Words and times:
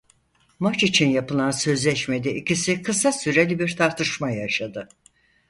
Maç 0.59 0.83
için 0.83 1.07
yapılan 1.09 1.51
sözleşmede 1.51 2.35
ikisi 2.35 2.81
kısa 2.81 3.11
süreli 3.11 3.59
bir 3.59 3.75
tartışma 3.77 4.31
yaşadı. 4.31 4.89